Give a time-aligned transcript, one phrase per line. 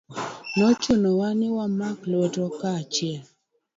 [0.55, 3.23] Ne ochunowa ni wamak lwetwa kanyachiel